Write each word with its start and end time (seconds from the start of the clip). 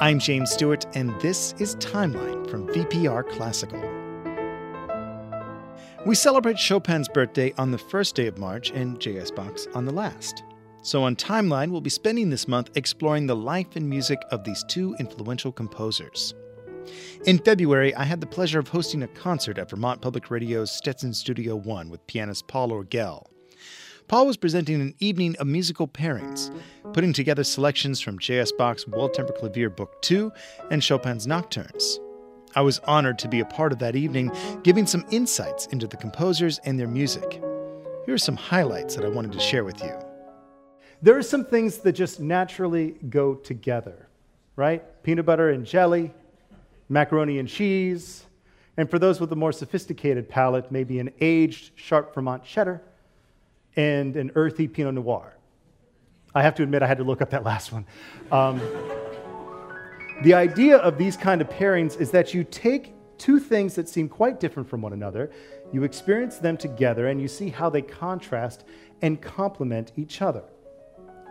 I'm 0.00 0.18
James 0.18 0.50
Stewart, 0.50 0.86
and 0.94 1.18
this 1.20 1.54
is 1.58 1.76
Timeline 1.76 2.48
from 2.50 2.66
VPR 2.68 3.28
Classical. 3.30 3.80
We 6.06 6.14
celebrate 6.14 6.56
Chopin's 6.56 7.08
birthday 7.08 7.52
on 7.58 7.70
the 7.70 7.78
first 7.78 8.14
day 8.14 8.26
of 8.26 8.38
March 8.38 8.70
and 8.70 8.98
JS 8.98 9.34
Bach's 9.34 9.66
on 9.74 9.84
the 9.84 9.92
last. 9.92 10.44
So, 10.82 11.02
on 11.02 11.14
Timeline, 11.14 11.70
we'll 11.70 11.82
be 11.82 11.90
spending 11.90 12.30
this 12.30 12.48
month 12.48 12.70
exploring 12.74 13.26
the 13.26 13.36
life 13.36 13.76
and 13.76 13.88
music 13.88 14.18
of 14.30 14.44
these 14.44 14.64
two 14.64 14.96
influential 14.98 15.52
composers. 15.52 16.34
In 17.26 17.38
February, 17.38 17.94
I 17.94 18.04
had 18.04 18.20
the 18.20 18.26
pleasure 18.26 18.58
of 18.58 18.68
hosting 18.68 19.02
a 19.02 19.08
concert 19.08 19.58
at 19.58 19.68
Vermont 19.68 20.00
Public 20.00 20.30
Radio's 20.30 20.70
Stetson 20.70 21.12
Studio 21.12 21.54
One 21.54 21.90
with 21.90 22.06
pianist 22.06 22.48
Paul 22.48 22.70
Orgel. 22.70 23.29
Paul 24.10 24.26
was 24.26 24.36
presenting 24.36 24.80
an 24.80 24.92
evening 24.98 25.36
of 25.38 25.46
musical 25.46 25.86
pairings, 25.86 26.52
putting 26.92 27.12
together 27.12 27.44
selections 27.44 28.00
from 28.00 28.18
J.S. 28.18 28.50
Bach's 28.50 28.84
Well 28.88 29.08
Tempered 29.08 29.36
Clavier 29.36 29.70
Book 29.70 30.02
2 30.02 30.32
and 30.72 30.82
Chopin's 30.82 31.28
Nocturnes. 31.28 32.00
I 32.56 32.62
was 32.62 32.80
honored 32.80 33.20
to 33.20 33.28
be 33.28 33.38
a 33.38 33.44
part 33.44 33.70
of 33.70 33.78
that 33.78 33.94
evening, 33.94 34.32
giving 34.64 34.84
some 34.84 35.06
insights 35.12 35.66
into 35.66 35.86
the 35.86 35.96
composers 35.96 36.58
and 36.64 36.76
their 36.76 36.88
music. 36.88 37.34
Here 38.04 38.14
are 38.14 38.18
some 38.18 38.34
highlights 38.34 38.96
that 38.96 39.04
I 39.04 39.08
wanted 39.08 39.30
to 39.30 39.38
share 39.38 39.62
with 39.62 39.80
you. 39.80 39.96
There 41.00 41.16
are 41.16 41.22
some 41.22 41.44
things 41.44 41.78
that 41.78 41.92
just 41.92 42.18
naturally 42.18 42.96
go 43.10 43.36
together, 43.36 44.08
right? 44.56 44.82
Peanut 45.04 45.24
butter 45.24 45.50
and 45.50 45.64
jelly, 45.64 46.12
macaroni 46.88 47.38
and 47.38 47.48
cheese, 47.48 48.24
and 48.76 48.90
for 48.90 48.98
those 48.98 49.20
with 49.20 49.30
a 49.30 49.36
more 49.36 49.52
sophisticated 49.52 50.28
palate, 50.28 50.72
maybe 50.72 50.98
an 50.98 51.12
aged 51.20 51.70
sharp 51.76 52.12
Vermont 52.12 52.42
cheddar 52.42 52.82
and 53.76 54.16
an 54.16 54.32
earthy 54.34 54.68
Pinot 54.68 54.94
Noir. 54.94 55.36
I 56.34 56.42
have 56.42 56.54
to 56.56 56.62
admit, 56.62 56.82
I 56.82 56.86
had 56.86 56.98
to 56.98 57.04
look 57.04 57.22
up 57.22 57.30
that 57.30 57.44
last 57.44 57.72
one. 57.72 57.86
Um, 58.30 58.60
the 60.22 60.34
idea 60.34 60.76
of 60.76 60.98
these 60.98 61.16
kind 61.16 61.40
of 61.40 61.48
pairings 61.48 62.00
is 62.00 62.10
that 62.10 62.34
you 62.34 62.44
take 62.44 62.94
two 63.18 63.38
things 63.38 63.74
that 63.74 63.88
seem 63.88 64.08
quite 64.08 64.40
different 64.40 64.68
from 64.68 64.80
one 64.80 64.92
another, 64.92 65.30
you 65.72 65.84
experience 65.84 66.38
them 66.38 66.56
together, 66.56 67.08
and 67.08 67.20
you 67.20 67.28
see 67.28 67.48
how 67.48 67.68
they 67.68 67.82
contrast 67.82 68.64
and 69.02 69.20
complement 69.20 69.92
each 69.96 70.22
other. 70.22 70.42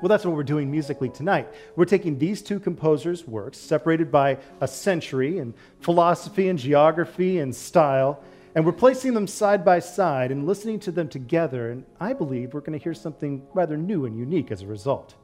Well, 0.02 0.08
that's 0.08 0.24
what 0.24 0.34
we're 0.34 0.44
doing 0.44 0.72
musically 0.72 1.10
tonight. 1.10 1.50
We're 1.76 1.86
taking 1.86 2.18
these 2.18 2.42
two 2.42 2.60
composers' 2.60 3.28
works, 3.28 3.58
separated 3.58 4.12
by 4.12 4.38
a 4.62 4.68
century 4.68 5.40
and 5.40 5.54
philosophy 5.82 6.48
and 6.48 6.58
geography 6.58 7.40
and 7.40 7.54
style, 7.54 8.24
and 8.56 8.66
we're 8.66 8.72
placing 8.72 9.14
them 9.14 9.28
side 9.28 9.64
by 9.64 9.80
side 9.80 10.32
and 10.32 10.48
listening 10.48 10.80
to 10.82 10.92
them 10.92 11.08
together. 11.08 11.72
And 11.72 11.86
I 12.00 12.14
believe 12.14 12.54
we're 12.54 12.62
going 12.62 12.78
to 12.78 12.84
hear 12.84 12.94
something 12.94 13.46
rather 13.54 13.78
new 13.78 14.06
and 14.06 14.18
unique 14.18 14.52
as 14.52 14.62
a 14.62 14.68
result. 14.68 15.16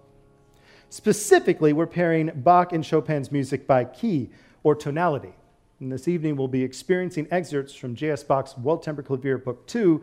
Specifically, 0.90 1.74
we're 1.74 1.88
pairing 1.88 2.32
Bach 2.36 2.72
and 2.72 2.86
Chopin's 2.86 3.32
music 3.32 3.66
by 3.66 3.86
key 3.86 4.30
or 4.64 4.76
tonality. 4.76 5.34
And 5.80 5.92
this 5.92 6.08
evening, 6.08 6.36
we'll 6.36 6.48
be 6.48 6.64
experiencing 6.64 7.28
excerpts 7.32 7.74
from 7.74 7.96
J.S. 7.96 8.24
Bach's 8.24 8.56
Well 8.58 8.78
Tempered 8.78 9.06
Clavier 9.06 9.38
Book 9.40 9.66
2, 9.68 10.02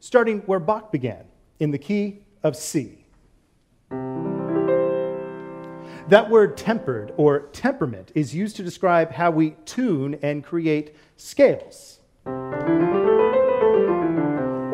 starting 0.00 0.40
where 0.40 0.58
Bach 0.58 0.92
began, 0.92 1.24
in 1.60 1.70
the 1.70 1.78
key 1.78 2.24
of 2.42 2.56
C. 2.56 3.06
That 6.08 6.28
word 6.28 6.58
tempered 6.58 7.14
or 7.16 7.46
temperament 7.52 8.12
is 8.14 8.34
used 8.34 8.56
to 8.56 8.62
describe 8.62 9.12
how 9.12 9.30
we 9.30 9.52
tune 9.64 10.18
and 10.20 10.44
create 10.44 10.94
scales 11.16 12.00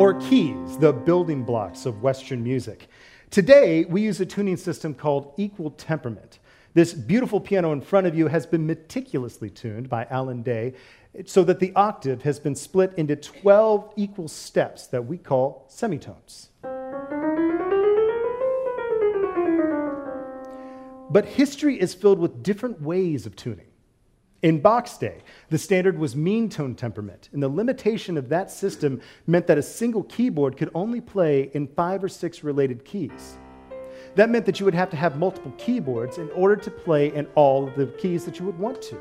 or 0.01 0.15
keys, 0.15 0.79
the 0.79 0.93
building 0.93 1.43
blocks 1.45 1.87
of 1.87 2.03
Western 2.03 2.43
music. 2.43 2.89
Today, 3.31 3.84
we 3.84 4.03
use 4.03 4.20
a 4.20 4.27
tuning 4.27 4.56
system 4.56 4.95
called 4.95 5.34
equal 5.37 5.71
temperament. 5.71 6.39
This 6.75 6.93
beautiful 6.93 7.41
piano 7.41 7.73
in 7.73 7.81
front 7.81 8.06
of 8.06 8.15
you 8.17 8.28
has 8.28 8.47
been 8.47 8.67
meticulously 8.67 9.51
tuned 9.51 9.89
by 9.89 10.06
Alan 10.11 10.43
Day 10.43 10.75
so 11.27 11.43
that 11.45 11.59
the 11.59 11.73
octave 11.75 12.23
has 12.23 12.39
been 12.39 12.55
split 12.55 12.93
into 12.97 13.17
12 13.17 13.93
equal 13.97 14.28
steps 14.28 14.87
that 14.87 15.05
we 15.06 15.19
call 15.19 15.65
semitones. 15.69 16.50
But 21.11 21.25
history 21.25 21.81
is 21.81 21.93
filled 21.93 22.21
with 22.21 22.43
different 22.43 22.81
ways 22.81 23.27
of 23.27 23.34
tuning. 23.34 23.69
In 24.43 24.59
Bach's 24.59 24.97
day, 24.97 25.19
the 25.51 25.59
standard 25.59 25.99
was 25.99 26.17
mean 26.17 26.49
tone 26.49 26.75
temperament, 26.75 27.28
and 27.34 27.43
the 27.43 27.49
limitation 27.49 28.17
of 28.17 28.31
that 28.31 28.51
system 28.51 29.03
meant 29.27 29.47
that 29.47 29.59
a 29.59 29.62
single 29.62 30.05
keyboard 30.05 30.56
could 30.56 30.71
only 30.75 31.03
play 31.03 31.51
in 31.53 31.69
five 31.69 32.03
or 32.03 32.09
six 32.09 32.43
related 32.43 32.83
keys. 32.83 33.37
That 34.15 34.31
meant 34.31 34.47
that 34.47 34.59
you 34.59 34.65
would 34.65 34.75
have 34.75 34.89
to 34.91 34.97
have 34.97 35.19
multiple 35.19 35.53
keyboards 35.59 36.17
in 36.17 36.31
order 36.31 36.56
to 36.56 36.71
play 36.71 37.15
in 37.15 37.27
all 37.34 37.69
of 37.69 37.75
the 37.75 37.89
keys 37.99 38.25
that 38.25 38.39
you 38.39 38.47
would 38.47 38.59
want 38.59 38.81
to. 38.83 38.99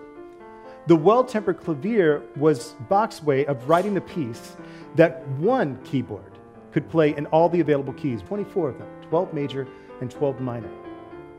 The 0.87 0.95
well 0.97 1.23
tempered 1.23 1.61
clavier 1.61 2.21
was 2.35 2.75
Bach's 2.89 3.23
way 3.23 3.45
of 3.45 3.69
writing 3.69 3.95
a 3.95 4.01
piece 4.01 4.57
that 4.95 5.25
one 5.37 5.81
keyboard 5.85 6.37
could 6.73 6.89
play 6.89 7.15
in 7.15 7.25
all 7.27 7.47
the 7.47 7.61
available 7.61 7.93
keys 7.93 8.21
24 8.23 8.69
of 8.69 8.77
them, 8.77 8.89
12 9.07 9.33
major 9.33 9.67
and 10.01 10.11
12 10.11 10.41
minor. 10.41 10.69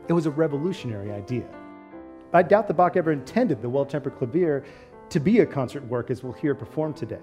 It 0.07 0.13
was 0.13 0.25
a 0.25 0.31
revolutionary 0.31 1.11
idea. 1.11 1.45
I 2.33 2.43
doubt 2.43 2.67
that 2.67 2.75
Bach 2.75 2.95
ever 2.95 3.11
intended 3.11 3.61
the 3.61 3.69
well 3.69 3.85
tempered 3.85 4.17
clavier 4.17 4.63
to 5.09 5.19
be 5.19 5.39
a 5.39 5.45
concert 5.45 5.83
work 5.87 6.09
as 6.09 6.23
we'll 6.23 6.33
hear 6.33 6.55
performed 6.55 6.95
today. 6.95 7.19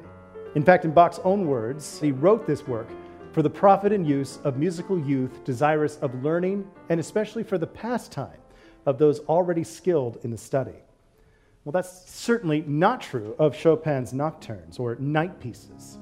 In 0.55 0.63
fact, 0.63 0.85
in 0.85 0.93
Bach's 0.93 1.19
own 1.25 1.47
words, 1.47 1.99
he 2.01 2.13
wrote 2.13 2.47
this 2.47 2.67
work 2.67 2.89
for 3.33 3.43
the 3.43 3.51
profit 3.51 3.93
and 3.93 4.07
use 4.07 4.39
of 4.45 4.59
musical 4.59 4.99
youth 4.99 5.45
desirous 5.45 5.97
of 5.99 6.23
learning, 6.23 6.69
and 6.89 7.01
especially 7.01 7.43
for 7.43 7.57
the 7.57 7.67
pastime 7.67 8.41
of 8.85 8.99
those 8.99 9.21
already 9.21 9.65
skilled 9.65 10.19
in 10.25 10.31
the 10.31 10.39
study. 10.39 10.77
Well, 11.65 11.73
that's 11.73 12.11
certainly 12.11 12.63
not 12.67 13.01
true 13.01 13.35
of 13.39 13.55
Chopin's 13.55 14.13
nocturnes 14.13 14.79
or 14.79 14.97
night 14.97 15.41
pieces. 15.41 15.99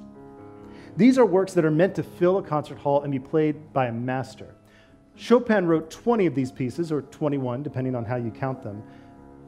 These 0.96 1.18
are 1.18 1.26
works 1.26 1.52
that 1.54 1.64
are 1.64 1.70
meant 1.70 1.94
to 1.96 2.02
fill 2.02 2.38
a 2.38 2.42
concert 2.42 2.78
hall 2.78 3.02
and 3.02 3.12
be 3.12 3.18
played 3.18 3.72
by 3.72 3.86
a 3.86 3.92
master. 3.92 4.54
Chopin 5.16 5.66
wrote 5.66 5.90
20 5.90 6.26
of 6.26 6.34
these 6.34 6.52
pieces, 6.52 6.92
or 6.92 7.00
21, 7.02 7.62
depending 7.62 7.94
on 7.94 8.04
how 8.04 8.16
you 8.16 8.30
count 8.30 8.62
them. 8.62 8.82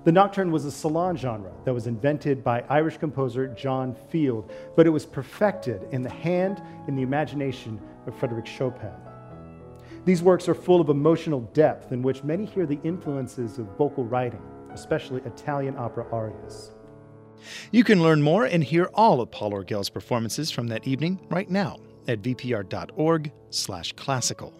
The 0.04 0.12
nocturne 0.12 0.50
was 0.50 0.64
a 0.64 0.70
salon 0.70 1.16
genre 1.16 1.52
that 1.66 1.74
was 1.74 1.86
invented 1.86 2.42
by 2.42 2.64
Irish 2.70 2.96
composer 2.96 3.48
John 3.48 3.94
Field, 4.08 4.50
but 4.76 4.86
it 4.86 4.90
was 4.90 5.04
perfected 5.04 5.86
in 5.90 6.02
the 6.02 6.08
hand 6.08 6.62
and 6.86 6.96
the 6.96 7.02
imagination 7.02 7.78
of 8.06 8.16
Frederick 8.16 8.46
Chopin. 8.46 8.94
These 10.06 10.22
works 10.22 10.48
are 10.48 10.54
full 10.54 10.80
of 10.80 10.88
emotional 10.88 11.40
depth 11.52 11.92
in 11.92 12.00
which 12.00 12.24
many 12.24 12.46
hear 12.46 12.64
the 12.64 12.80
influences 12.82 13.58
of 13.58 13.66
vocal 13.76 14.04
writing, 14.04 14.40
especially 14.72 15.20
Italian 15.26 15.76
opera 15.76 16.06
arias. 16.10 16.70
You 17.72 17.84
can 17.84 18.02
learn 18.02 18.22
more 18.22 18.46
and 18.46 18.64
hear 18.64 18.88
all 18.94 19.20
of 19.20 19.30
Paul 19.30 19.52
Orgel's 19.52 19.90
performances 19.90 20.50
from 20.50 20.68
that 20.68 20.88
evening 20.88 21.20
right 21.28 21.50
now 21.50 21.76
at 22.06 22.22
vpr.org/classical. 22.22 24.54